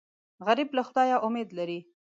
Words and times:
غریب 0.47 0.69
له 0.77 0.81
خدایه 0.87 1.17
امید 1.27 1.49
لري 1.57 1.79